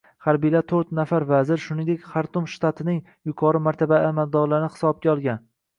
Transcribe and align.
Harbiylar 0.27 0.63
to‘rt 0.71 0.93
nafar 0.99 1.25
vazir, 1.33 1.61
shuningdek, 1.67 2.01
Xartum 2.15 2.49
shtatining 2.55 2.99
yuqori 3.31 3.65
martabali 3.69 4.13
amaldorlarini 4.15 4.77
hisbga 4.79 5.17
olgan 5.17 5.51